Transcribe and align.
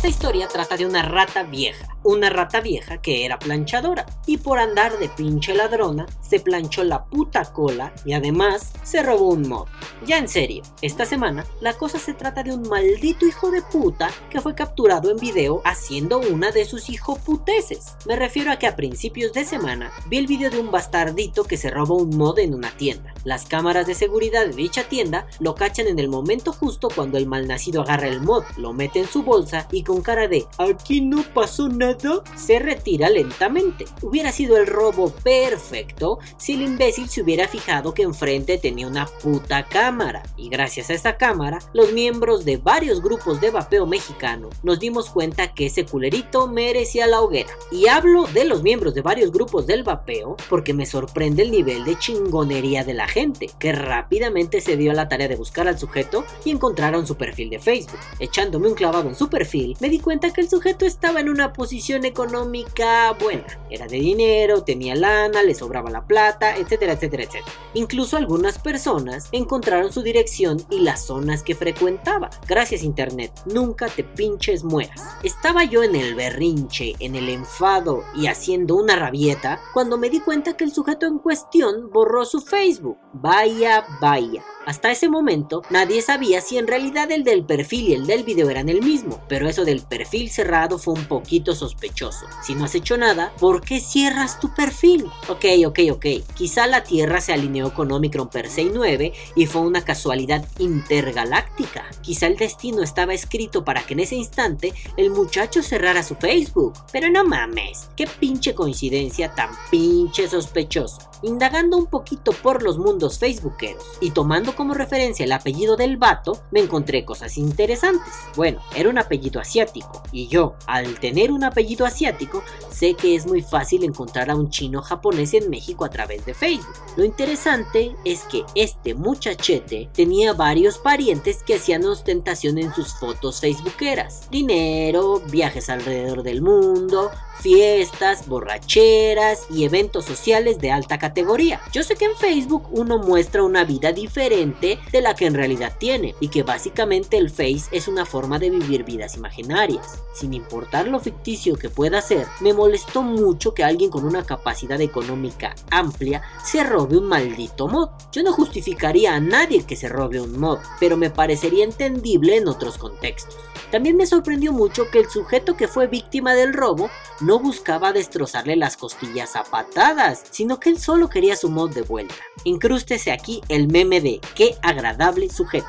Esta 0.00 0.08
historia 0.08 0.48
trata 0.48 0.78
de 0.78 0.86
una 0.86 1.02
rata 1.02 1.42
vieja, 1.42 1.94
una 2.04 2.30
rata 2.30 2.62
vieja 2.62 3.02
que 3.02 3.26
era 3.26 3.38
planchadora 3.38 4.06
y 4.24 4.38
por 4.38 4.58
andar 4.58 4.98
de 4.98 5.10
pinche 5.10 5.52
ladrona 5.52 6.06
se 6.22 6.40
planchó 6.40 6.84
la 6.84 7.04
puta 7.04 7.52
cola 7.52 7.92
y 8.06 8.14
además 8.14 8.72
se 8.82 9.02
robó 9.02 9.28
un 9.28 9.46
mod. 9.46 9.66
Ya 10.06 10.16
en 10.16 10.28
serio, 10.28 10.62
esta 10.80 11.04
semana 11.04 11.44
la 11.60 11.74
cosa 11.74 11.98
se 11.98 12.14
trata 12.14 12.42
de 12.42 12.54
un 12.54 12.66
maldito 12.66 13.26
hijo 13.26 13.50
de 13.50 13.60
puta 13.60 14.10
que 14.30 14.40
fue 14.40 14.54
capturado 14.54 15.10
en 15.10 15.18
video 15.18 15.60
haciendo 15.66 16.18
una 16.18 16.50
de 16.50 16.64
sus 16.64 16.88
hijoputeces. 16.88 17.96
Me 18.06 18.16
refiero 18.16 18.52
a 18.52 18.56
que 18.56 18.66
a 18.66 18.76
principios 18.76 19.34
de 19.34 19.44
semana 19.44 19.92
vi 20.06 20.16
el 20.16 20.26
video 20.26 20.48
de 20.48 20.60
un 20.60 20.70
bastardito 20.70 21.44
que 21.44 21.58
se 21.58 21.68
robó 21.68 21.96
un 21.96 22.16
mod 22.16 22.38
en 22.38 22.54
una 22.54 22.70
tienda. 22.70 23.12
Las 23.24 23.44
cámaras 23.44 23.86
de 23.86 23.94
seguridad 23.94 24.46
de 24.46 24.54
dicha 24.54 24.84
tienda 24.84 25.26
lo 25.40 25.54
cachan 25.54 25.88
en 25.88 25.98
el 25.98 26.08
momento 26.08 26.54
justo 26.54 26.88
cuando 26.88 27.18
el 27.18 27.26
malnacido 27.26 27.82
agarra 27.82 28.08
el 28.08 28.22
mod, 28.22 28.44
lo 28.56 28.72
mete 28.72 29.00
en 29.00 29.06
su 29.06 29.22
bolsa 29.22 29.68
y 29.70 29.82
con 29.90 30.02
cara 30.02 30.28
de 30.28 30.46
aquí 30.56 31.00
no 31.00 31.24
pasó 31.34 31.68
nada 31.68 31.90
se 32.36 32.60
retira 32.60 33.10
lentamente. 33.10 33.86
Hubiera 34.02 34.30
sido 34.30 34.56
el 34.56 34.68
robo 34.68 35.10
perfecto 35.10 36.20
si 36.36 36.54
el 36.54 36.62
imbécil 36.62 37.08
se 37.08 37.22
hubiera 37.22 37.48
fijado 37.48 37.92
que 37.92 38.02
enfrente 38.02 38.58
tenía 38.58 38.86
una 38.86 39.06
puta 39.06 39.64
cámara. 39.64 40.22
Y 40.36 40.48
gracias 40.48 40.88
a 40.88 40.94
esa 40.94 41.16
cámara, 41.16 41.58
los 41.72 41.92
miembros 41.92 42.44
de 42.44 42.58
varios 42.58 43.02
grupos 43.02 43.40
de 43.40 43.50
vapeo 43.50 43.86
mexicano 43.86 44.50
nos 44.62 44.78
dimos 44.78 45.10
cuenta 45.10 45.52
que 45.52 45.66
ese 45.66 45.84
culerito 45.84 46.46
merecía 46.46 47.08
la 47.08 47.20
hoguera. 47.20 47.50
Y 47.72 47.88
hablo 47.88 48.26
de 48.28 48.44
los 48.44 48.62
miembros 48.62 48.94
de 48.94 49.02
varios 49.02 49.32
grupos 49.32 49.66
del 49.66 49.82
vapeo 49.82 50.36
porque 50.48 50.72
me 50.72 50.86
sorprende 50.86 51.42
el 51.42 51.50
nivel 51.50 51.84
de 51.84 51.98
chingonería 51.98 52.84
de 52.84 52.94
la 52.94 53.08
gente, 53.08 53.50
que 53.58 53.72
rápidamente 53.72 54.60
se 54.60 54.76
dio 54.76 54.92
a 54.92 54.94
la 54.94 55.08
tarea 55.08 55.26
de 55.26 55.34
buscar 55.34 55.66
al 55.66 55.78
sujeto 55.78 56.24
y 56.44 56.52
encontraron 56.52 57.08
su 57.08 57.16
perfil 57.16 57.50
de 57.50 57.58
Facebook. 57.58 57.98
Echándome 58.20 58.68
un 58.68 58.74
clavado 58.74 59.08
en 59.08 59.16
su 59.16 59.28
perfil, 59.28 59.76
me 59.80 59.88
di 59.88 59.98
cuenta 59.98 60.32
que 60.32 60.42
el 60.42 60.48
sujeto 60.48 60.84
estaba 60.84 61.20
en 61.20 61.28
una 61.28 61.52
posición 61.52 62.04
económica 62.04 63.12
buena. 63.12 63.46
Era 63.70 63.86
de 63.86 63.98
dinero, 63.98 64.62
tenía 64.62 64.94
lana, 64.94 65.42
le 65.42 65.54
sobraba 65.54 65.90
la 65.90 66.06
plata, 66.06 66.56
etcétera, 66.56 66.92
etcétera, 66.92 67.24
etcétera. 67.24 67.52
Incluso 67.74 68.16
algunas 68.16 68.58
personas 68.58 69.28
encontraron 69.32 69.92
su 69.92 70.02
dirección 70.02 70.58
y 70.70 70.80
las 70.80 71.06
zonas 71.06 71.42
que 71.42 71.54
frecuentaba. 71.54 72.30
Gracias 72.46 72.82
internet, 72.82 73.32
nunca 73.46 73.88
te 73.88 74.04
pinches 74.04 74.64
mueras. 74.64 75.02
Estaba 75.22 75.64
yo 75.64 75.82
en 75.82 75.96
el 75.96 76.14
berrinche, 76.14 76.94
en 76.98 77.16
el 77.16 77.28
enfado 77.28 78.04
y 78.14 78.26
haciendo 78.26 78.76
una 78.76 78.96
rabieta 78.96 79.60
cuando 79.72 79.96
me 79.96 80.10
di 80.10 80.20
cuenta 80.20 80.56
que 80.56 80.64
el 80.64 80.72
sujeto 80.72 81.06
en 81.06 81.18
cuestión 81.18 81.90
borró 81.90 82.24
su 82.24 82.40
Facebook. 82.40 82.98
Vaya, 83.12 83.86
vaya. 84.00 84.44
Hasta 84.70 84.92
ese 84.92 85.08
momento 85.08 85.62
nadie 85.68 86.00
sabía 86.00 86.40
si 86.40 86.56
en 86.56 86.68
realidad 86.68 87.10
el 87.10 87.24
del 87.24 87.44
perfil 87.44 87.88
y 87.88 87.94
el 87.94 88.06
del 88.06 88.22
video 88.22 88.50
eran 88.50 88.68
el 88.68 88.82
mismo, 88.84 89.20
pero 89.28 89.48
eso 89.48 89.64
del 89.64 89.82
perfil 89.82 90.30
cerrado 90.30 90.78
fue 90.78 90.94
un 90.94 91.06
poquito 91.06 91.56
sospechoso. 91.56 92.26
Si 92.44 92.54
no 92.54 92.66
has 92.66 92.76
hecho 92.76 92.96
nada, 92.96 93.32
¿por 93.40 93.62
qué 93.62 93.80
cierras 93.80 94.38
tu 94.38 94.54
perfil? 94.54 95.06
Ok, 95.26 95.44
ok, 95.66 95.80
ok. 95.90 96.06
Quizá 96.34 96.68
la 96.68 96.84
Tierra 96.84 97.20
se 97.20 97.32
alineó 97.32 97.74
con 97.74 97.90
Omicron 97.90 98.28
Persei 98.28 98.70
9 98.72 99.12
y 99.34 99.46
fue 99.46 99.62
una 99.62 99.84
casualidad 99.84 100.46
intergaláctica. 100.60 101.90
Quizá 102.00 102.28
el 102.28 102.36
destino 102.36 102.84
estaba 102.84 103.12
escrito 103.12 103.64
para 103.64 103.82
que 103.82 103.94
en 103.94 104.00
ese 104.00 104.14
instante 104.14 104.72
el 104.96 105.10
muchacho 105.10 105.64
cerrara 105.64 106.04
su 106.04 106.14
Facebook. 106.14 106.74
Pero 106.92 107.10
no 107.10 107.24
mames, 107.24 107.88
qué 107.96 108.06
pinche 108.06 108.54
coincidencia 108.54 109.34
tan 109.34 109.50
pinche 109.72 110.28
sospechosa. 110.28 111.10
Indagando 111.22 111.76
un 111.76 111.86
poquito 111.86 112.30
por 112.32 112.62
los 112.62 112.78
mundos 112.78 113.18
facebookeros 113.18 113.84
y 114.00 114.12
tomando 114.12 114.54
como 114.60 114.74
referencia 114.74 115.24
el 115.24 115.32
apellido 115.32 115.74
del 115.74 115.96
vato, 115.96 116.42
me 116.50 116.60
encontré 116.60 117.02
cosas 117.06 117.38
interesantes. 117.38 118.12
Bueno, 118.36 118.60
era 118.76 118.90
un 118.90 118.98
apellido 118.98 119.40
asiático 119.40 120.02
y 120.12 120.28
yo, 120.28 120.54
al 120.66 121.00
tener 121.00 121.32
un 121.32 121.44
apellido 121.44 121.86
asiático, 121.86 122.42
sé 122.70 122.92
que 122.92 123.14
es 123.14 123.26
muy 123.26 123.40
fácil 123.40 123.84
encontrar 123.84 124.30
a 124.30 124.36
un 124.36 124.50
chino 124.50 124.82
japonés 124.82 125.32
en 125.32 125.48
México 125.48 125.86
a 125.86 125.88
través 125.88 126.26
de 126.26 126.34
Facebook. 126.34 126.74
Lo 126.98 127.06
interesante 127.06 127.96
es 128.04 128.24
que 128.24 128.44
este 128.54 128.92
muchachete 128.92 129.88
tenía 129.94 130.34
varios 130.34 130.76
parientes 130.76 131.42
que 131.42 131.54
hacían 131.54 131.86
ostentación 131.86 132.58
en 132.58 132.74
sus 132.74 132.92
fotos 132.92 133.40
facebookeras. 133.40 134.28
Dinero, 134.30 135.22
viajes 135.30 135.70
alrededor 135.70 136.22
del 136.22 136.42
mundo, 136.42 137.10
fiestas, 137.40 138.28
borracheras 138.28 139.46
y 139.48 139.64
eventos 139.64 140.04
sociales 140.04 140.58
de 140.58 140.70
alta 140.70 140.98
categoría. 140.98 141.62
Yo 141.72 141.82
sé 141.82 141.96
que 141.96 142.04
en 142.04 142.16
Facebook 142.16 142.68
uno 142.70 142.98
muestra 142.98 143.42
una 143.42 143.64
vida 143.64 143.92
diferente 143.92 144.39
de 144.40 145.02
la 145.02 145.14
que 145.14 145.26
en 145.26 145.34
realidad 145.34 145.74
tiene 145.78 146.14
y 146.18 146.28
que 146.28 146.42
básicamente 146.42 147.18
el 147.18 147.28
Face 147.28 147.64
es 147.72 147.88
una 147.88 148.06
forma 148.06 148.38
de 148.38 148.48
vivir 148.48 148.84
vidas 148.84 149.16
imaginarias. 149.16 150.02
Sin 150.14 150.32
importar 150.32 150.88
lo 150.88 150.98
ficticio 150.98 151.56
que 151.56 151.68
pueda 151.68 152.00
ser, 152.00 152.26
me 152.40 152.54
molestó 152.54 153.02
mucho 153.02 153.52
que 153.52 153.64
alguien 153.64 153.90
con 153.90 154.06
una 154.06 154.24
capacidad 154.24 154.80
económica 154.80 155.54
amplia 155.70 156.22
se 156.42 156.64
robe 156.64 156.96
un 156.96 157.06
maldito 157.06 157.68
mod. 157.68 157.90
Yo 158.12 158.22
no 158.22 158.32
justificaría 158.32 159.14
a 159.14 159.20
nadie 159.20 159.64
que 159.64 159.76
se 159.76 159.90
robe 159.90 160.22
un 160.22 160.38
mod, 160.40 160.58
pero 160.78 160.96
me 160.96 161.10
parecería 161.10 161.64
entendible 161.64 162.36
en 162.38 162.48
otros 162.48 162.78
contextos. 162.78 163.36
También 163.70 163.96
me 163.96 164.06
sorprendió 164.06 164.52
mucho 164.52 164.90
que 164.90 164.98
el 164.98 165.08
sujeto 165.08 165.56
que 165.56 165.68
fue 165.68 165.86
víctima 165.86 166.34
del 166.34 166.54
robo 166.54 166.90
no 167.20 167.38
buscaba 167.38 167.92
destrozarle 167.92 168.56
las 168.56 168.76
costillas 168.76 169.36
a 169.36 169.44
patadas, 169.44 170.24
sino 170.30 170.58
que 170.58 170.70
él 170.70 170.80
solo 170.80 171.08
quería 171.08 171.36
su 171.36 171.50
mod 171.50 171.70
de 171.70 171.82
vuelta. 171.82 172.14
Incrústese 172.44 173.12
aquí 173.12 173.42
el 173.48 173.68
meme 173.68 174.00
de 174.00 174.20
qué 174.34 174.56
agradable 174.62 175.28
sujeto. 175.28 175.66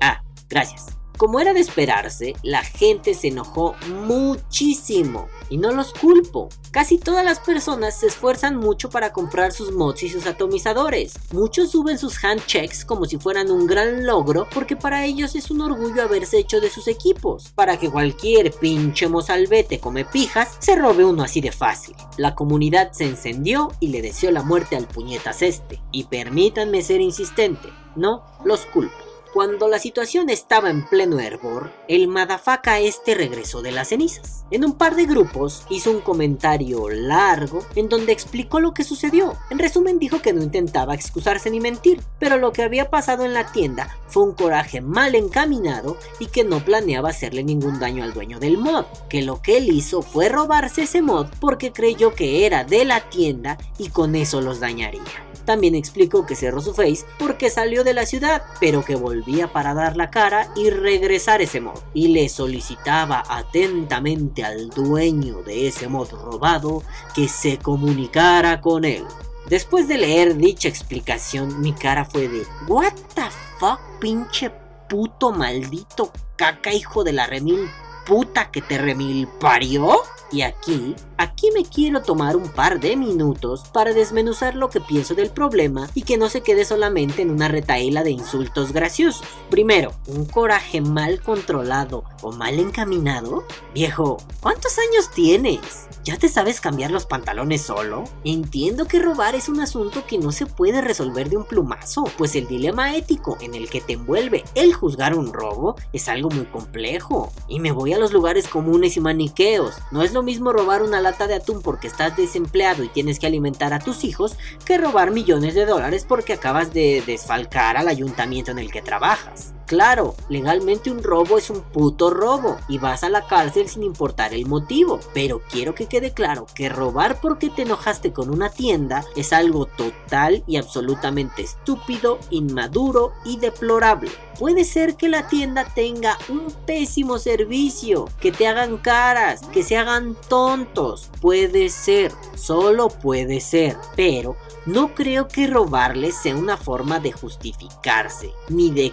Ah, 0.00 0.22
gracias. 0.48 0.97
Como 1.18 1.40
era 1.40 1.52
de 1.52 1.58
esperarse, 1.58 2.34
la 2.44 2.62
gente 2.62 3.12
se 3.12 3.26
enojó 3.26 3.74
muchísimo 4.06 5.26
y 5.50 5.56
no 5.56 5.72
los 5.72 5.92
culpo. 5.92 6.48
Casi 6.70 6.96
todas 6.96 7.24
las 7.24 7.40
personas 7.40 7.98
se 7.98 8.06
esfuerzan 8.06 8.54
mucho 8.56 8.88
para 8.88 9.12
comprar 9.12 9.50
sus 9.50 9.72
mods 9.72 10.04
y 10.04 10.10
sus 10.10 10.26
atomizadores. 10.26 11.14
Muchos 11.32 11.72
suben 11.72 11.98
sus 11.98 12.22
handchecks 12.22 12.84
como 12.84 13.04
si 13.06 13.18
fueran 13.18 13.50
un 13.50 13.66
gran 13.66 14.06
logro 14.06 14.46
porque 14.54 14.76
para 14.76 15.06
ellos 15.06 15.34
es 15.34 15.50
un 15.50 15.60
orgullo 15.60 16.04
haberse 16.04 16.38
hecho 16.38 16.60
de 16.60 16.70
sus 16.70 16.86
equipos, 16.86 17.50
para 17.56 17.78
que 17.78 17.90
cualquier 17.90 18.52
pinche 18.52 19.08
mozalbete 19.08 19.80
come 19.80 20.04
pijas 20.04 20.54
se 20.60 20.76
robe 20.76 21.04
uno 21.04 21.24
así 21.24 21.40
de 21.40 21.50
fácil. 21.50 21.96
La 22.16 22.36
comunidad 22.36 22.92
se 22.92 23.06
encendió 23.06 23.72
y 23.80 23.88
le 23.88 24.02
deseó 24.02 24.30
la 24.30 24.44
muerte 24.44 24.76
al 24.76 24.86
puñetas 24.86 25.42
este. 25.42 25.80
Y 25.90 26.04
permítanme 26.04 26.80
ser 26.82 27.00
insistente, 27.00 27.68
no 27.96 28.22
los 28.44 28.66
culpo. 28.66 29.07
Cuando 29.34 29.68
la 29.68 29.78
situación 29.78 30.30
estaba 30.30 30.70
en 30.70 30.88
pleno 30.88 31.20
hervor, 31.20 31.70
el 31.86 32.08
madafaka 32.08 32.80
este 32.80 33.14
regresó 33.14 33.60
de 33.60 33.72
las 33.72 33.88
cenizas. 33.88 34.46
En 34.50 34.64
un 34.64 34.72
par 34.72 34.96
de 34.96 35.04
grupos 35.04 35.64
hizo 35.68 35.90
un 35.90 36.00
comentario 36.00 36.88
largo 36.88 37.62
en 37.74 37.90
donde 37.90 38.12
explicó 38.12 38.58
lo 38.58 38.72
que 38.72 38.84
sucedió. 38.84 39.36
En 39.50 39.58
resumen 39.58 39.98
dijo 39.98 40.22
que 40.22 40.32
no 40.32 40.42
intentaba 40.42 40.94
excusarse 40.94 41.50
ni 41.50 41.60
mentir, 41.60 42.00
pero 42.18 42.38
lo 42.38 42.52
que 42.52 42.62
había 42.62 42.88
pasado 42.88 43.26
en 43.26 43.34
la 43.34 43.52
tienda 43.52 43.98
fue 44.06 44.22
un 44.22 44.32
coraje 44.32 44.80
mal 44.80 45.14
encaminado 45.14 45.98
y 46.18 46.28
que 46.28 46.44
no 46.44 46.64
planeaba 46.64 47.10
hacerle 47.10 47.44
ningún 47.44 47.78
daño 47.78 48.04
al 48.04 48.14
dueño 48.14 48.40
del 48.40 48.56
mod, 48.56 48.86
que 49.10 49.20
lo 49.20 49.42
que 49.42 49.58
él 49.58 49.68
hizo 49.68 50.00
fue 50.00 50.30
robarse 50.30 50.84
ese 50.84 51.02
mod 51.02 51.26
porque 51.38 51.70
creyó 51.70 52.14
que 52.14 52.46
era 52.46 52.64
de 52.64 52.86
la 52.86 53.10
tienda 53.10 53.58
y 53.76 53.90
con 53.90 54.14
eso 54.14 54.40
los 54.40 54.58
dañaría. 54.58 55.02
También 55.48 55.74
explicó 55.74 56.26
que 56.26 56.36
cerró 56.36 56.60
su 56.60 56.74
face 56.74 57.06
porque 57.18 57.48
salió 57.48 57.82
de 57.82 57.94
la 57.94 58.04
ciudad, 58.04 58.42
pero 58.60 58.84
que 58.84 58.96
volvía 59.18 59.52
para 59.52 59.74
dar 59.74 59.96
la 59.96 60.10
cara 60.10 60.48
y 60.54 60.70
regresar 60.70 61.42
ese 61.42 61.60
mod. 61.60 61.78
Y 61.92 62.08
le 62.08 62.28
solicitaba 62.28 63.24
atentamente 63.28 64.44
al 64.44 64.70
dueño 64.70 65.42
de 65.42 65.66
ese 65.66 65.88
mod 65.88 66.10
robado 66.12 66.82
que 67.14 67.28
se 67.28 67.58
comunicara 67.58 68.60
con 68.60 68.84
él. 68.84 69.04
Después 69.48 69.88
de 69.88 69.98
leer 69.98 70.36
dicha 70.36 70.68
explicación, 70.68 71.60
mi 71.60 71.72
cara 71.72 72.04
fue 72.04 72.28
de 72.28 72.44
What 72.68 72.92
the 73.14 73.24
fuck, 73.58 73.80
pinche 74.00 74.50
puto 74.88 75.32
maldito 75.32 76.12
caca 76.36 76.72
hijo 76.72 77.02
de 77.02 77.12
la 77.12 77.26
remil 77.26 77.68
puta 78.06 78.50
que 78.50 78.62
te 78.62 78.78
remil 78.78 79.26
parió. 79.40 80.00
Y 80.30 80.42
aquí, 80.42 80.94
aquí 81.16 81.50
me 81.54 81.64
quiero 81.64 82.02
tomar 82.02 82.36
un 82.36 82.48
par 82.48 82.80
de 82.80 82.96
minutos 82.96 83.64
para 83.72 83.92
desmenuzar 83.92 84.54
lo 84.54 84.68
que 84.68 84.80
pienso 84.80 85.14
del 85.14 85.30
problema 85.30 85.88
y 85.94 86.02
que 86.02 86.18
no 86.18 86.28
se 86.28 86.42
quede 86.42 86.64
solamente 86.64 87.22
en 87.22 87.30
una 87.30 87.48
retaíla 87.48 88.04
de 88.04 88.10
insultos 88.10 88.72
graciosos. 88.72 89.22
Primero, 89.50 89.92
un 90.06 90.26
coraje 90.26 90.80
mal 90.80 91.22
controlado 91.22 92.04
o 92.22 92.32
mal 92.32 92.58
encaminado. 92.58 93.44
Viejo, 93.72 94.18
¿cuántos 94.40 94.76
años 94.78 95.10
tienes? 95.10 95.88
¿Ya 96.04 96.16
te 96.16 96.28
sabes 96.28 96.60
cambiar 96.60 96.90
los 96.90 97.06
pantalones 97.06 97.62
solo? 97.62 98.04
Entiendo 98.24 98.86
que 98.86 98.98
robar 98.98 99.34
es 99.34 99.48
un 99.48 99.60
asunto 99.60 100.06
que 100.06 100.18
no 100.18 100.32
se 100.32 100.46
puede 100.46 100.80
resolver 100.80 101.28
de 101.28 101.36
un 101.36 101.44
plumazo, 101.44 102.04
pues 102.16 102.34
el 102.34 102.46
dilema 102.48 102.96
ético 102.96 103.36
en 103.40 103.54
el 103.54 103.68
que 103.68 103.80
te 103.80 103.94
envuelve 103.94 104.44
el 104.54 104.72
juzgar 104.72 105.14
un 105.14 105.32
robo 105.32 105.76
es 105.92 106.08
algo 106.08 106.30
muy 106.30 106.46
complejo. 106.46 107.30
Y 107.46 107.60
me 107.60 107.72
voy 107.72 107.92
a 107.92 107.98
los 107.98 108.12
lugares 108.12 108.48
comunes 108.48 108.96
y 108.96 109.00
maniqueos. 109.00 109.74
No 109.90 110.02
es 110.02 110.12
lo 110.12 110.17
mismo 110.22 110.52
robar 110.52 110.82
una 110.82 111.00
lata 111.00 111.26
de 111.26 111.34
atún 111.34 111.62
porque 111.62 111.86
estás 111.86 112.16
desempleado 112.16 112.84
y 112.84 112.88
tienes 112.88 113.18
que 113.18 113.26
alimentar 113.26 113.72
a 113.72 113.78
tus 113.78 114.04
hijos 114.04 114.36
que 114.64 114.78
robar 114.78 115.10
millones 115.10 115.54
de 115.54 115.66
dólares 115.66 116.04
porque 116.08 116.34
acabas 116.34 116.72
de 116.72 117.02
desfalcar 117.06 117.76
al 117.76 117.88
ayuntamiento 117.88 118.50
en 118.50 118.58
el 118.58 118.70
que 118.70 118.82
trabajas. 118.82 119.54
Claro, 119.68 120.14
legalmente 120.30 120.90
un 120.90 121.02
robo 121.02 121.36
es 121.36 121.50
un 121.50 121.60
puto 121.60 122.08
robo 122.08 122.56
y 122.68 122.78
vas 122.78 123.04
a 123.04 123.10
la 123.10 123.26
cárcel 123.26 123.68
sin 123.68 123.82
importar 123.82 124.32
el 124.32 124.46
motivo. 124.46 124.98
Pero 125.12 125.42
quiero 125.50 125.74
que 125.74 125.84
quede 125.84 126.14
claro 126.14 126.46
que 126.54 126.70
robar 126.70 127.20
porque 127.20 127.50
te 127.50 127.62
enojaste 127.62 128.14
con 128.14 128.30
una 128.30 128.48
tienda 128.48 129.04
es 129.14 129.34
algo 129.34 129.66
total 129.66 130.42
y 130.46 130.56
absolutamente 130.56 131.42
estúpido, 131.42 132.18
inmaduro 132.30 133.12
y 133.26 133.36
deplorable. 133.36 134.10
Puede 134.38 134.64
ser 134.64 134.96
que 134.96 135.08
la 135.08 135.26
tienda 135.26 135.66
tenga 135.74 136.16
un 136.28 136.46
pésimo 136.64 137.18
servicio, 137.18 138.08
que 138.20 138.32
te 138.32 138.46
hagan 138.46 138.78
caras, 138.78 139.42
que 139.52 139.64
se 139.64 139.76
hagan 139.76 140.16
tontos. 140.28 141.10
Puede 141.20 141.68
ser, 141.68 142.12
solo 142.36 142.88
puede 142.88 143.40
ser. 143.40 143.76
Pero 143.96 144.36
no 144.64 144.94
creo 144.94 145.28
que 145.28 145.46
robarles 145.46 146.14
sea 146.14 146.36
una 146.36 146.56
forma 146.56 147.00
de 147.00 147.10
justificarse, 147.10 148.32
ni 148.48 148.70
de 148.70 148.86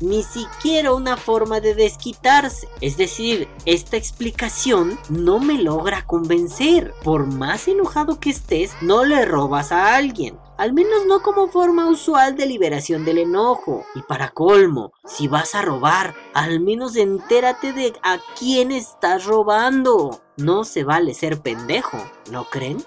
ni 0.00 0.22
siquiera 0.22 0.92
una 0.92 1.16
forma 1.16 1.60
de 1.60 1.74
desquitarse. 1.74 2.68
Es 2.80 2.96
decir, 2.96 3.48
esta 3.64 3.96
explicación 3.96 4.98
no 5.08 5.38
me 5.38 5.62
logra 5.62 6.04
convencer. 6.06 6.94
Por 7.02 7.26
más 7.26 7.68
enojado 7.68 8.20
que 8.20 8.30
estés, 8.30 8.72
no 8.80 9.04
le 9.04 9.24
robas 9.24 9.72
a 9.72 9.96
alguien 9.96 10.38
al 10.58 10.72
menos 10.72 11.06
no 11.06 11.22
como 11.22 11.48
forma 11.48 11.88
usual 11.88 12.36
de 12.36 12.44
liberación 12.44 13.04
del 13.04 13.18
enojo. 13.18 13.86
Y 13.94 14.02
para 14.02 14.30
colmo, 14.30 14.92
si 15.06 15.28
vas 15.28 15.54
a 15.54 15.62
robar, 15.62 16.14
al 16.34 16.60
menos 16.60 16.96
entérate 16.96 17.72
de 17.72 17.94
a 18.02 18.18
quién 18.36 18.72
estás 18.72 19.24
robando. 19.24 20.20
No 20.36 20.64
se 20.64 20.84
vale 20.84 21.14
ser 21.14 21.40
pendejo, 21.40 21.98
¿no 22.30 22.44
creen? 22.44 22.84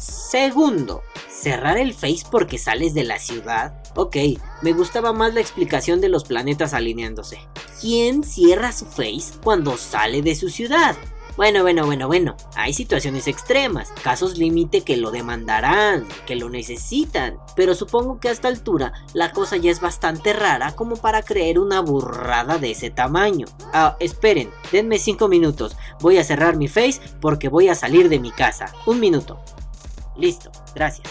Segundo, 0.00 1.02
cerrar 1.28 1.76
el 1.76 1.92
Face 1.92 2.24
porque 2.30 2.56
sales 2.56 2.94
de 2.94 3.04
la 3.04 3.18
ciudad. 3.18 3.82
Ok, 3.96 4.16
me 4.62 4.72
gustaba 4.72 5.12
más 5.12 5.34
la 5.34 5.40
explicación 5.40 6.00
de 6.00 6.08
los 6.08 6.24
planetas 6.24 6.72
alineándose. 6.72 7.38
¿Quién 7.82 8.24
cierra 8.24 8.72
su 8.72 8.86
Face 8.86 9.34
cuando 9.44 9.76
sale 9.76 10.22
de 10.22 10.34
su 10.34 10.48
ciudad? 10.48 10.96
Bueno, 11.36 11.62
bueno, 11.62 11.84
bueno, 11.84 12.06
bueno, 12.06 12.36
hay 12.56 12.72
situaciones 12.72 13.26
extremas, 13.26 13.92
casos 14.02 14.36
límite 14.38 14.82
que 14.82 14.96
lo 14.96 15.10
demandarán, 15.10 16.06
que 16.26 16.34
lo 16.34 16.48
necesitan, 16.48 17.38
pero 17.54 17.74
supongo 17.74 18.20
que 18.20 18.28
a 18.28 18.32
esta 18.32 18.48
altura 18.48 18.92
la 19.14 19.32
cosa 19.32 19.56
ya 19.56 19.70
es 19.70 19.80
bastante 19.80 20.32
rara 20.32 20.72
como 20.76 20.96
para 20.96 21.22
creer 21.22 21.58
una 21.58 21.80
burrada 21.80 22.58
de 22.58 22.72
ese 22.72 22.90
tamaño. 22.90 23.46
Ah, 23.72 23.96
esperen, 24.00 24.50
denme 24.72 24.98
5 24.98 25.28
minutos, 25.28 25.76
voy 26.00 26.18
a 26.18 26.24
cerrar 26.24 26.56
mi 26.56 26.68
face 26.68 27.00
porque 27.20 27.48
voy 27.48 27.68
a 27.68 27.74
salir 27.74 28.08
de 28.08 28.18
mi 28.18 28.32
casa. 28.32 28.74
Un 28.86 29.00
minuto. 29.00 29.40
Listo, 30.20 30.50
gracias. 30.74 31.08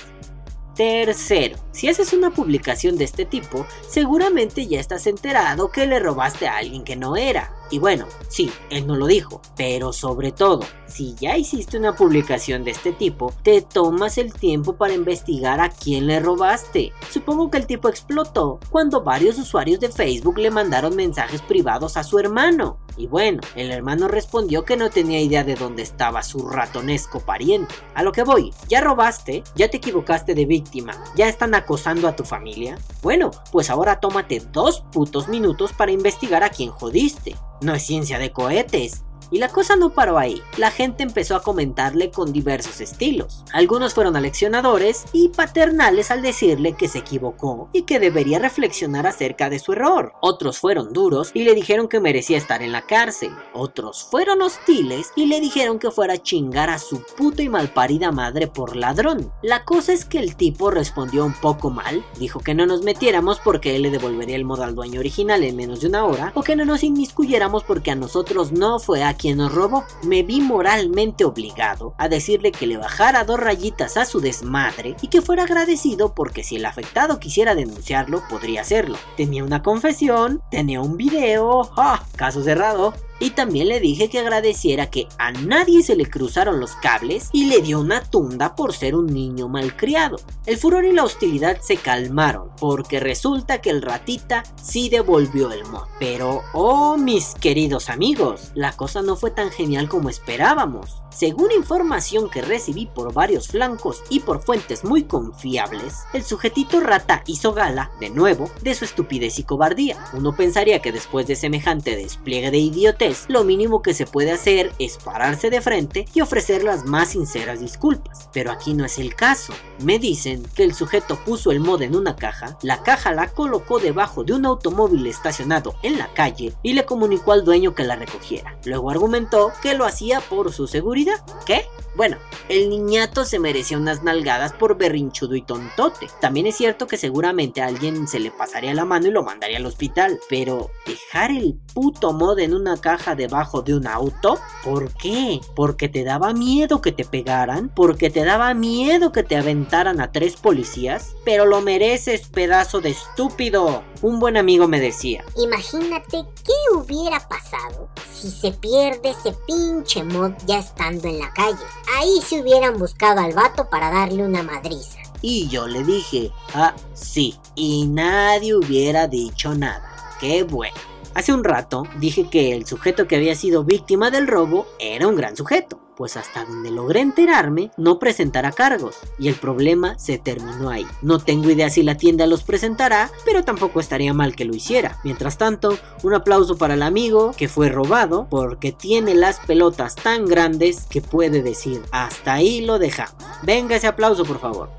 Tercero, 0.76 1.58
si 1.74 1.90
haces 1.90 2.14
una 2.14 2.30
publicación 2.30 2.96
de 2.96 3.04
este 3.04 3.26
tipo, 3.26 3.66
seguramente 3.90 4.66
ya 4.66 4.80
estás 4.80 5.08
enterado 5.08 5.72
que 5.72 5.86
le 5.86 6.00
robaste 6.00 6.48
a 6.48 6.56
alguien 6.56 6.86
que 6.86 6.96
no 6.96 7.18
era. 7.18 7.54
Y 7.70 7.80
bueno, 7.80 8.08
sí, 8.30 8.50
él 8.70 8.88
no 8.88 8.96
lo 8.96 9.08
dijo, 9.08 9.42
pero 9.58 9.92
sobre 9.92 10.32
todo, 10.32 10.62
si 10.88 11.16
ya 11.16 11.36
hiciste 11.36 11.78
una 11.78 11.98
publicación 11.98 12.64
de 12.64 12.72
este 12.72 12.94
tipo, 12.94 13.34
te 13.44 13.62
tomas 13.62 14.18
el 14.18 14.32
tiempo 14.32 14.78
para 14.78 14.94
investigar 14.94 15.60
a 15.60 15.70
quién 15.70 16.08
le 16.08 16.22
robaste. 16.22 16.94
Supongo 17.12 17.52
que 17.52 17.58
el 17.58 17.68
tipo 17.68 17.90
explotó 17.90 18.62
cuando 18.70 19.04
varios 19.04 19.38
usuarios 19.38 19.82
de 19.82 19.90
Facebook 19.90 20.38
le 20.38 20.50
mandaron 20.50 20.96
mensajes 20.96 21.42
privados 21.42 21.98
a 21.98 22.06
su 22.06 22.20
hermano. 22.20 22.80
Y 23.00 23.08
bueno, 23.08 23.40
el 23.56 23.72
hermano 23.72 24.10
respondió 24.10 24.66
que 24.66 24.76
no 24.76 24.90
tenía 24.90 25.22
idea 25.22 25.46
de 25.46 25.56
dónde 25.56 25.84
estaba 25.84 26.22
su 26.22 26.50
ratonesco 26.50 27.22
pariente. 27.22 27.74
A 27.96 28.04
lo 28.04 28.12
que 28.12 28.24
voy, 28.24 28.54
¿ya 28.68 28.82
robaste? 28.82 29.42
¿Ya 29.56 29.70
te 29.70 29.78
equivocaste 29.78 30.36
de 30.36 30.46
víctima? 30.46 31.02
¿Ya 31.16 31.30
están 31.30 31.56
acosando 31.56 32.10
a 32.10 32.16
tu 32.18 32.26
familia? 32.26 32.78
Bueno, 33.02 33.32
pues 33.54 33.70
ahora 33.70 34.02
tómate 34.02 34.42
dos 34.52 34.82
putos 34.92 35.30
minutos 35.30 35.72
para 35.72 35.94
investigar 35.94 36.44
a 36.44 36.50
quién 36.50 36.72
jodiste. 36.72 37.38
No 37.62 37.74
es 37.74 37.84
ciencia 37.84 38.20
de 38.20 38.34
cohetes. 38.34 39.06
Y 39.32 39.40
la 39.40 39.50
cosa 39.50 39.76
no 39.76 39.92
paró 39.92 40.18
ahí, 40.18 40.42
la 40.58 40.72
gente 40.72 41.04
empezó 41.04 41.36
a 41.36 41.44
comentarle 41.44 42.12
con 42.12 42.34
diversos 42.34 42.82
estilos. 42.82 43.44
Algunos 43.54 43.94
fueron 43.94 44.16
aleccionadores 44.16 45.06
y 45.14 45.30
paternales 45.30 46.12
al 46.12 46.22
decirle 46.22 46.74
que 46.74 46.88
se 46.88 47.00
equivocó 47.00 47.70
y 47.74 47.84
que 47.84 48.00
debería 48.00 48.40
reflexionar 48.40 49.08
acerca 49.08 49.50
de 49.50 49.60
su 49.60 49.74
error. 49.74 50.14
Otros 50.22 50.60
fueron 50.60 50.94
duros 50.94 51.32
y 51.34 51.44
le 51.44 51.54
dijeron 51.54 51.88
que 51.88 52.00
merecía 52.00 52.38
estar 52.38 52.62
en 52.62 52.72
la 52.72 52.84
cárcel. 52.84 53.32
Otros 53.54 54.04
fueron 54.10 54.42
hostiles 54.42 55.12
y 55.16 55.28
le 55.28 55.40
dijeron 55.40 55.80
que 55.80 55.92
fuera 55.92 56.14
a 56.14 56.18
chingar 56.18 56.70
a 56.70 56.80
su 56.80 57.04
puta 57.18 57.44
y 57.44 57.50
malparida 57.50 58.12
madre 58.12 58.48
por 58.48 58.76
ladrón. 58.76 59.32
La 59.42 59.66
cosa 59.66 59.94
es 59.94 60.06
que 60.06 60.20
el 60.20 60.36
tipo 60.36 60.72
respondió 60.72 61.26
un 61.26 61.34
poco 61.34 61.70
mal, 61.70 62.04
dijo 62.18 62.40
que 62.40 62.54
no 62.54 62.66
nos 62.66 62.84
metiéramos 62.84 63.40
porque 63.40 63.76
él 63.76 63.84
le 63.84 63.92
devolvería 63.92 64.36
el 64.36 64.46
modo 64.46 64.64
al 64.64 64.76
dueño 64.76 65.00
original 65.00 65.44
en 65.44 65.56
menos 65.56 65.82
de 65.82 65.88
una 65.88 66.06
hora 66.06 66.32
o 66.36 66.44
que 66.44 66.56
no 66.56 66.66
nos 66.66 66.84
inmiscuyéramos 66.84 67.64
porque 67.64 67.92
a 67.92 67.96
nosotros 67.96 68.52
no 68.52 68.80
fue 68.80 69.04
a 69.04 69.14
quien 69.20 69.38
nos 69.38 69.54
robó, 69.54 69.84
me 70.04 70.24
vi 70.24 70.42
moralmente 70.42 71.26
obligado 71.26 71.94
a 71.98 72.10
decirle 72.10 72.52
que 72.52 72.66
le 72.66 72.78
bajara 72.78 73.26
dos 73.26 73.40
rayitas 73.40 73.98
a 73.98 74.06
su 74.06 74.22
desmadre 74.22 74.96
y 75.02 75.10
que 75.10 75.22
fuera 75.22 75.44
agradecido 75.44 76.16
porque 76.16 76.44
si 76.44 76.56
el 76.56 76.66
afectado 76.66 77.20
quisiera 77.20 77.54
denunciarlo, 77.54 78.24
podría 78.30 78.62
hacerlo. 78.62 78.98
Tenía 79.18 79.44
una 79.44 79.62
confesión, 79.62 80.42
tenía 80.50 80.82
un 80.82 80.98
video, 80.98 81.70
¡ah! 81.78 82.04
Caso 82.16 82.42
cerrado. 82.42 82.94
Y 83.20 83.32
también 83.32 83.68
le 83.68 83.80
dije 83.80 84.10
que 84.10 84.20
agradeciera 84.20 84.90
que 84.90 85.08
a 85.18 85.32
nadie 85.32 85.84
se 85.84 85.96
le 85.96 86.06
cruzaron 86.06 86.60
los 86.60 86.76
cables 86.76 87.30
y 87.34 87.46
le 87.46 87.62
dio 87.62 87.80
una 87.80 88.02
tunda 88.02 88.56
por 88.56 88.74
ser 88.74 88.96
un 88.96 89.08
niño 89.08 89.48
malcriado. 89.48 90.18
El 90.46 90.58
furor 90.58 90.86
y 90.86 90.94
la 90.94 91.04
hostilidad 91.04 91.60
se 91.62 91.78
calmaron 91.78 92.50
porque 92.60 93.00
resulta 93.00 93.62
que 93.62 93.70
el 93.70 93.82
ratita 93.82 94.44
sí 94.62 94.90
devolvió 94.90 95.52
el 95.52 95.66
mod. 95.66 95.88
Pero, 96.00 96.42
oh 96.54 96.98
mis 96.98 97.36
queridos 97.36 97.90
amigos, 97.90 98.52
la 98.56 98.74
cosa 98.74 99.02
no 99.02 99.16
fue 99.16 99.32
tan 99.32 99.52
genial 99.52 99.90
como 99.90 100.10
esperábamos. 100.10 100.96
Según 101.10 101.52
información 101.52 102.30
que 102.30 102.42
recibí 102.42 102.86
por 102.86 103.14
varios 103.14 103.48
flancos 103.48 104.04
y 104.10 104.22
por 104.22 104.42
fuentes 104.42 104.84
muy 104.84 105.04
confiables, 105.04 105.96
el 106.14 106.24
sujetito 106.24 106.80
rata 106.80 107.24
hizo 107.26 107.54
gala, 107.54 107.92
de 108.00 108.10
nuevo, 108.10 108.50
de 108.62 108.76
su 108.76 108.86
estupidez 108.86 109.40
y 109.40 109.44
cobardía. 109.44 109.98
Uno 110.14 110.36
pensaría 110.36 110.82
que 110.82 110.92
después 110.92 111.28
de 111.28 111.36
semejante 111.36 111.96
despliegue 111.96 112.52
de 112.52 112.60
idiotez, 112.60 113.09
lo 113.28 113.44
mínimo 113.44 113.82
que 113.82 113.94
se 113.94 114.06
puede 114.06 114.32
hacer 114.32 114.74
es 114.80 114.98
pararse 114.98 115.50
de 115.50 115.62
frente 115.62 116.06
y 116.14 116.22
ofrecer 116.22 116.64
las 116.64 116.86
más 116.86 117.10
sinceras 117.10 117.60
disculpas. 117.60 118.30
Pero 118.34 118.52
aquí 118.52 118.74
no 118.74 118.86
es 118.86 119.00
el 119.00 119.16
caso. 119.16 119.54
Me 119.84 120.00
dicen 120.00 120.44
que 120.56 120.64
el 120.64 120.74
sujeto 120.74 121.20
puso 121.26 121.52
el 121.52 121.60
mod 121.60 121.82
en 121.82 121.96
una 121.96 122.16
caja, 122.16 122.58
la 122.62 122.84
caja 122.84 123.14
la 123.14 123.30
colocó 123.30 123.80
debajo 123.80 124.24
de 124.24 124.34
un 124.34 124.46
automóvil 124.46 125.08
estacionado 125.08 125.76
en 125.84 125.98
la 125.98 126.14
calle 126.14 126.54
y 126.64 126.74
le 126.74 126.86
comunicó 126.86 127.32
al 127.32 127.46
dueño 127.46 127.74
que 127.74 127.84
la 127.84 127.96
recogiera. 127.96 128.58
Luego 128.66 128.90
argumentó 128.90 129.52
que 129.62 129.74
lo 129.74 129.86
hacía 129.86 130.20
por 130.22 130.52
su 130.52 130.68
seguridad 130.68 131.00
¿Qué? 131.46 131.66
Bueno, 132.00 132.16
el 132.48 132.70
niñato 132.70 133.26
se 133.26 133.40
merecía 133.40 133.78
unas 133.78 134.04
nalgadas 134.04 134.54
por 134.54 134.78
berrinchudo 134.78 135.36
y 135.36 135.42
tontote. 135.42 136.08
También 136.22 136.48
es 136.48 136.56
cierto 136.56 136.88
que 136.88 136.96
seguramente 136.96 137.62
a 137.62 137.66
alguien 137.66 138.08
se 138.08 138.22
le 138.22 138.32
pasaría 138.32 138.74
la 138.74 138.86
mano 138.86 139.08
y 139.08 139.12
lo 139.12 139.22
mandaría 139.22 139.58
al 139.58 139.66
hospital. 139.66 140.18
Pero 140.30 140.72
dejar 140.86 141.32
el 141.32 141.60
puto 141.74 142.14
mod 142.14 142.40
en 142.40 142.54
una 142.54 142.80
caja 142.80 143.16
debajo 143.16 143.64
de 143.64 143.76
un 143.76 143.86
auto, 143.86 144.40
¿por 144.64 144.94
qué? 144.94 145.42
¿Porque 145.58 145.90
te 145.90 146.06
daba 146.06 146.32
miedo 146.32 146.80
que 146.80 146.94
te 146.94 147.04
pegaran? 147.04 147.68
¿Porque 147.68 148.10
te 148.10 148.24
daba 148.24 148.54
miedo 148.54 149.12
que 149.12 149.24
te 149.24 149.36
aventaran 149.36 150.00
a 150.00 150.14
tres 150.14 150.38
policías? 150.38 151.18
Pero 151.26 151.46
lo 151.46 151.60
mereces, 151.60 152.30
pedazo 152.30 152.80
de 152.80 152.92
estúpido. 152.92 153.84
Un 154.02 154.22
buen 154.22 154.38
amigo 154.38 154.70
me 154.70 154.80
decía. 154.80 155.26
Imagínate 155.36 156.24
qué 156.46 156.78
hubiera 156.78 157.20
pasado 157.28 157.90
si 158.10 158.32
se 158.32 158.52
pierde 158.52 159.10
ese 159.10 159.34
pinche 159.46 160.04
mod 160.06 160.32
ya 160.46 160.60
estando 160.60 161.10
en 161.10 161.20
la 161.20 161.34
calle. 161.34 161.58
Ahí 161.98 162.22
se 162.22 162.42
hubieran 162.42 162.78
buscado 162.78 163.22
al 163.22 163.34
vato 163.34 163.70
para 163.70 163.90
darle 163.90 164.24
una 164.24 164.44
madriza. 164.44 165.00
Y 165.22 165.48
yo 165.50 165.68
le 165.68 165.84
dije, 165.84 166.32
ah, 166.54 166.74
sí, 166.94 167.36
y 167.56 167.86
nadie 167.88 168.56
hubiera 168.56 169.08
dicho 169.08 169.54
nada. 169.54 170.16
Qué 170.20 170.44
bueno. 170.44 170.89
Hace 171.20 171.34
un 171.34 171.44
rato 171.44 171.84
dije 172.00 172.30
que 172.30 172.54
el 172.54 172.66
sujeto 172.66 173.06
que 173.06 173.18
había 173.18 173.36
sido 173.36 173.66
víctima 173.66 174.10
del 174.10 174.26
robo 174.26 174.66
era 174.80 175.06
un 175.06 175.18
gran 175.18 175.36
sujeto 175.36 175.82
pues 175.98 176.16
hasta 176.16 176.46
donde 176.46 176.72
logré 176.72 177.02
enterarme, 177.02 177.72
no 177.76 178.00
presentará 178.00 178.54
cargos, 178.54 178.96
y 179.18 179.28
el 179.28 179.36
problema 179.36 180.00
se 180.00 180.18
terminó 180.18 180.70
ahí. 180.70 180.88
No 181.02 181.20
tengo 181.20 181.50
idea 181.50 181.70
si 181.70 181.84
la 181.84 181.98
tienda 181.98 182.26
los 182.26 182.44
presentará, 182.44 183.12
pero 183.26 183.44
tampoco 183.44 183.82
estaría 183.82 184.14
mal 184.14 184.34
que 184.34 184.46
lo 184.46 184.56
hiciera. 184.56 184.98
Mientras 185.04 185.38
tanto, 185.38 185.78
un 186.02 186.14
aplauso 186.14 186.58
para 186.58 186.76
el 186.76 186.84
amigo 186.84 187.34
que 187.36 187.50
fue 187.50 187.68
robado, 187.68 188.28
porque 188.30 188.72
tiene 188.72 189.14
las 189.14 189.42
pelotas 189.42 189.96
tan 189.96 190.26
grandes 190.26 190.86
que 190.90 191.02
puede 191.02 191.42
decir, 191.42 191.82
hasta 191.92 192.32
ahí 192.32 192.62
lo 192.62 192.80
dejamos. 192.80 193.22
Venga 193.44 193.76
ese 193.76 193.88
aplauso, 193.88 194.24
por 194.24 194.40
favor. 194.40 194.70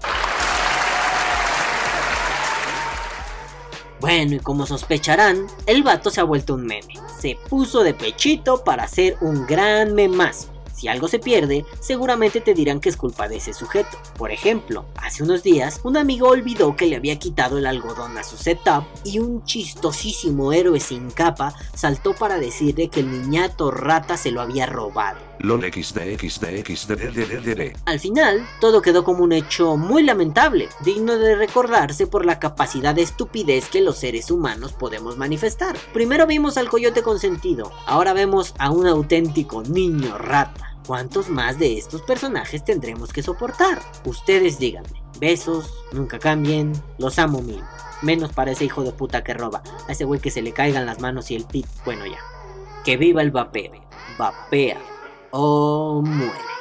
Bueno, 4.01 4.37
y 4.37 4.39
como 4.39 4.67
sospecharán, 4.67 5.47
el 5.67 5.83
vato 5.83 6.11
se 6.11 6.21
ha 6.21 6.25
vuelto 6.25 6.55
un 6.55 6.65
meme. 6.65 6.95
Se 7.21 7.37
puso 7.49 7.83
de 7.83 7.93
pechito 7.93 8.65
para 8.65 8.85
hacer 8.85 9.19
un 9.21 9.47
gran 9.47 9.95
memazo 9.95 10.49
Si 10.75 10.89
algo 10.89 11.09
se 11.09 11.19
pierde, 11.19 11.67
seguramente 11.81 12.41
te 12.41 12.55
dirán 12.55 12.81
que 12.81 12.89
es 12.89 12.97
culpa 12.97 13.29
de 13.29 13.37
ese 13.37 13.53
sujeto. 13.53 13.99
Por 14.17 14.31
ejemplo, 14.31 14.87
hace 14.97 15.23
unos 15.23 15.43
días, 15.43 15.81
un 15.85 15.99
amigo 15.99 16.29
olvidó 16.29 16.75
que 16.75 16.87
le 16.87 16.97
había 16.97 17.19
quitado 17.19 17.59
el 17.59 17.67
algodón 17.67 18.17
a 18.17 18.25
su 18.25 18.39
setup 18.39 18.85
y 19.05 19.19
un 19.19 19.45
chistosísimo 19.45 20.55
héroe 20.55 20.81
sin 20.81 21.11
capa 21.11 21.55
saltó 21.75 22.15
para 22.15 22.39
decirle 22.39 22.89
que 22.89 23.01
el 23.01 23.11
niñato 23.11 23.71
rata 23.71 24.17
se 24.17 24.31
lo 24.31 24.41
había 24.41 24.65
robado. 24.65 25.30
Al 27.87 27.99
final, 27.99 28.47
todo 28.61 28.83
quedó 28.83 29.05
como 29.05 29.25
un 29.25 29.33
hecho 29.33 29.77
muy 29.77 30.03
lamentable, 30.03 30.69
digno 30.85 31.17
de 31.17 31.35
recordarse 31.35 32.07
por 32.07 32.27
la 32.27 32.39
capacidad 32.39 32.95
de 32.95 33.03
estupidez 33.03 33.69
que 33.69 33.81
los 33.81 33.97
seres 33.97 34.31
humanos 34.31 34.75
podemos 34.75 35.17
manifestar. 35.17 35.77
Primero 35.95 36.27
vimos 36.27 36.59
al 36.59 36.69
coyote 36.69 37.03
consentido, 37.03 37.73
ahora 37.87 38.13
vemos 38.13 38.55
a 38.59 38.71
un 38.71 38.87
auténtico 38.87 39.63
niño 39.63 40.19
rata. 40.19 40.77
¿Cuántos 40.87 41.29
más 41.29 41.59
de 41.59 41.79
estos 41.79 42.03
personajes 42.03 42.65
tendremos 42.65 43.13
que 43.13 43.23
soportar? 43.23 43.81
Ustedes 44.05 44.59
díganme. 44.59 45.03
Besos, 45.21 45.73
nunca 45.93 46.19
cambien, 46.19 46.73
los 46.99 47.19
amo 47.19 47.41
mil. 47.41 47.63
Menos 48.03 48.33
para 48.33 48.51
ese 48.53 48.65
hijo 48.65 48.83
de 48.83 48.93
puta 48.93 49.23
que 49.23 49.35
roba, 49.35 49.63
a 49.89 49.93
ese 49.93 50.05
güey 50.05 50.21
que 50.21 50.31
se 50.31 50.43
le 50.43 50.53
caigan 50.53 50.87
las 50.87 51.01
manos 51.01 51.31
y 51.31 51.37
el 51.37 51.45
pit. 51.45 51.67
Bueno 51.85 52.07
ya. 52.07 52.19
Que 52.85 52.97
viva 52.97 53.23
el 53.23 53.31
vapeo. 53.31 53.73
Vapea 54.19 54.81
Oh, 55.33 55.99
o 55.99 56.03
muere. 56.03 56.60